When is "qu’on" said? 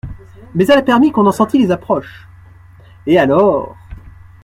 1.11-1.27